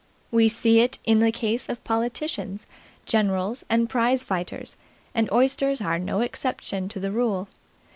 We 0.31 0.49
see 0.49 0.79
it 0.79 0.97
in 1.05 1.19
the 1.19 1.31
case 1.31 1.69
of 1.69 1.83
politicians, 1.83 2.65
generals 3.05 3.63
and 3.69 3.87
prize 3.87 4.23
fighters; 4.23 4.75
and 5.13 5.31
oysters 5.31 5.79
are 5.79 5.99
no 5.99 6.21
exception 6.21 6.89
to 6.89 6.99
the 6.99 7.11
rule. 7.11 7.47